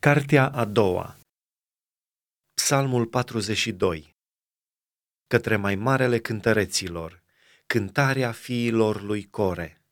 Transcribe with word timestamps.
Cartea 0.00 0.48
a 0.48 0.64
doua 0.64 1.16
Psalmul 2.54 3.06
42 3.06 4.16
Către 5.26 5.56
mai 5.56 5.74
marele 5.74 6.18
cântăreților, 6.18 7.22
cântarea 7.66 8.32
fiilor 8.32 9.02
lui 9.02 9.28
Core. 9.30 9.82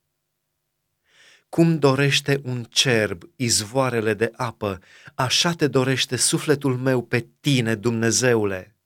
Cum 1.49 1.79
dorește 1.79 2.41
un 2.45 2.65
cerb 2.65 3.23
izvoarele 3.37 4.15
de 4.15 4.33
apă, 4.37 4.81
așa 5.15 5.53
te 5.53 5.67
dorește 5.67 6.17
sufletul 6.17 6.77
meu 6.77 7.03
pe 7.03 7.29
tine, 7.41 7.75
Dumnezeule. 7.75 8.77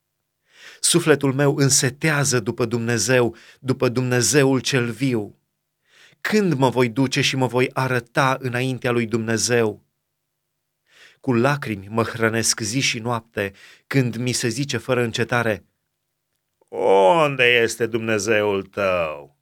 Sufletul 0.80 1.32
meu 1.32 1.56
însetează 1.56 2.40
după 2.40 2.64
Dumnezeu, 2.64 3.36
după 3.60 3.88
Dumnezeul 3.88 4.60
cel 4.60 4.90
viu. 4.90 5.38
Când 6.20 6.52
mă 6.52 6.68
voi 6.68 6.88
duce 6.88 7.20
și 7.20 7.36
mă 7.36 7.46
voi 7.46 7.70
arăta 7.72 8.36
înaintea 8.40 8.90
lui 8.90 9.06
Dumnezeu? 9.06 9.90
Cu 11.22 11.32
lacrimi 11.32 11.86
mă 11.90 12.02
hrănesc 12.02 12.60
zi 12.60 12.80
și 12.80 12.98
noapte 12.98 13.52
când 13.86 14.16
mi 14.16 14.32
se 14.32 14.48
zice 14.48 14.76
fără 14.76 15.02
încetare, 15.02 15.64
Unde 17.24 17.44
este 17.62 17.86
Dumnezeul 17.86 18.62
tău? 18.62 19.36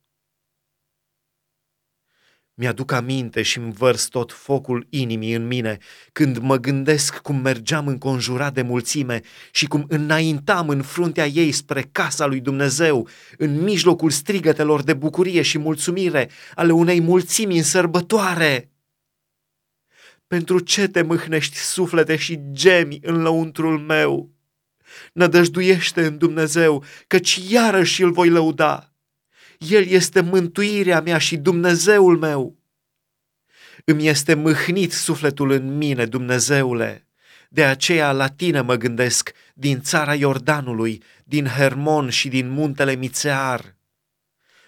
Mi-aduc 2.54 2.92
aminte 2.92 3.42
și 3.42 3.58
îmi 3.58 3.72
vărs 3.72 4.08
tot 4.08 4.32
focul 4.32 4.86
inimii 4.90 5.34
în 5.34 5.46
mine 5.46 5.78
când 6.12 6.38
mă 6.38 6.56
gândesc 6.56 7.18
cum 7.18 7.36
mergeam 7.36 7.86
înconjurat 7.86 8.54
de 8.54 8.62
mulțime 8.62 9.20
și 9.50 9.66
cum 9.66 9.84
înaintam 9.88 10.68
în 10.68 10.82
fruntea 10.82 11.26
ei 11.26 11.52
spre 11.52 11.88
casa 11.92 12.26
lui 12.26 12.40
Dumnezeu, 12.40 13.08
în 13.36 13.62
mijlocul 13.62 14.10
strigătelor 14.10 14.82
de 14.82 14.94
bucurie 14.94 15.42
și 15.42 15.58
mulțumire 15.58 16.30
ale 16.54 16.72
unei 16.72 17.00
mulțimi 17.00 17.56
în 17.56 17.62
sărbătoare. 17.62 18.70
Pentru 20.30 20.58
ce 20.58 20.88
te 20.88 21.02
mâhnești 21.02 21.56
suflete 21.56 22.16
și 22.16 22.40
gemi 22.50 22.98
în 23.02 23.22
lăuntrul 23.22 23.78
meu? 23.78 24.30
Nădăjduiește 25.12 26.06
în 26.06 26.18
Dumnezeu, 26.18 26.84
căci 27.06 27.40
iarăși 27.48 28.02
îl 28.02 28.12
voi 28.12 28.28
lăuda. 28.28 28.92
El 29.58 29.86
este 29.86 30.20
mântuirea 30.20 31.00
mea 31.00 31.18
și 31.18 31.36
Dumnezeul 31.36 32.18
meu. 32.18 32.58
Îmi 33.84 34.08
este 34.08 34.34
mâhnit 34.34 34.92
sufletul 34.92 35.50
în 35.50 35.76
mine, 35.76 36.06
Dumnezeule. 36.06 37.06
De 37.48 37.64
aceea 37.64 38.12
la 38.12 38.28
tine 38.28 38.60
mă 38.60 38.74
gândesc, 38.74 39.32
din 39.54 39.80
țara 39.80 40.14
Iordanului, 40.14 41.02
din 41.24 41.46
Hermon 41.46 42.08
și 42.08 42.28
din 42.28 42.50
muntele 42.50 42.94
Mițear. 42.94 43.76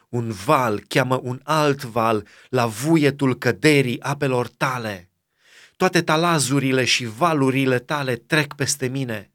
Un 0.09 0.31
val 0.31 0.83
cheamă 0.89 1.21
un 1.23 1.41
alt 1.43 1.83
val 1.83 2.27
la 2.49 2.67
vuietul 2.67 3.39
căderii 3.39 4.01
apelor 4.01 4.49
tale 4.49 5.07
toate 5.83 6.03
talazurile 6.03 6.85
și 6.85 7.05
valurile 7.05 7.79
tale 7.79 8.17
trec 8.17 8.55
peste 8.55 8.87
mine. 8.87 9.31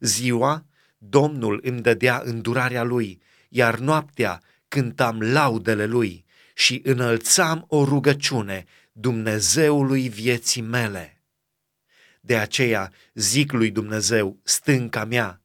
Ziua, 0.00 0.66
Domnul 0.98 1.60
îmi 1.62 1.80
dădea 1.80 2.22
îndurarea 2.24 2.82
lui, 2.82 3.22
iar 3.48 3.78
noaptea 3.78 4.42
cântam 4.68 5.20
laudele 5.20 5.86
lui 5.86 6.24
și 6.54 6.80
înălțam 6.84 7.64
o 7.68 7.84
rugăciune 7.84 8.64
Dumnezeului 8.92 10.08
vieții 10.08 10.62
mele. 10.62 11.22
De 12.20 12.36
aceea 12.36 12.92
zic 13.14 13.52
lui 13.52 13.70
Dumnezeu, 13.70 14.40
stânca 14.42 15.04
mea, 15.04 15.42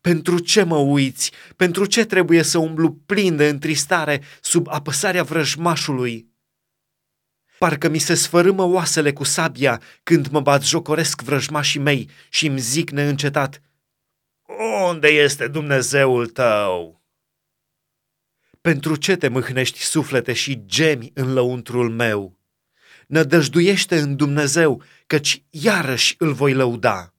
pentru 0.00 0.38
ce 0.38 0.62
mă 0.62 0.76
uiți? 0.76 1.32
Pentru 1.56 1.86
ce 1.86 2.04
trebuie 2.04 2.42
să 2.42 2.58
umblu 2.58 2.92
plin 2.92 3.36
de 3.36 3.48
întristare 3.48 4.22
sub 4.40 4.66
apăsarea 4.68 5.22
vrăjmașului? 5.22 6.28
Parcă 7.58 7.88
mi 7.88 7.98
se 7.98 8.14
sfărâmă 8.14 8.62
oasele 8.62 9.12
cu 9.12 9.24
sabia 9.24 9.82
când 10.02 10.26
mă 10.28 10.40
bat 10.40 10.64
jocoresc 10.64 11.22
vrăjmașii 11.22 11.80
mei 11.80 12.10
și 12.28 12.46
îmi 12.46 12.58
zic 12.58 12.90
neîncetat, 12.90 13.62
Unde 14.88 15.08
este 15.08 15.48
Dumnezeul 15.48 16.26
tău? 16.26 17.02
Pentru 18.60 18.96
ce 18.96 19.16
te 19.16 19.28
mâhnești 19.28 19.80
suflete 19.80 20.32
și 20.32 20.62
gemi 20.66 21.10
în 21.14 21.32
lăuntrul 21.32 21.90
meu? 21.90 22.38
Nădăjduiește 23.06 23.98
în 23.98 24.16
Dumnezeu, 24.16 24.82
căci 25.06 25.42
iarăși 25.50 26.14
îl 26.18 26.32
voi 26.32 26.52
lăuda. 26.54 27.12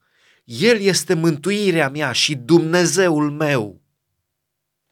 El 0.43 0.79
este 0.79 1.13
mântuirea 1.13 1.89
mea 1.89 2.11
și 2.11 2.35
Dumnezeul 2.35 3.31
meu. 3.31 3.78